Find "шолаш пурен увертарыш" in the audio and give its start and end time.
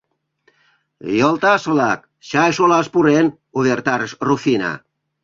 2.57-4.11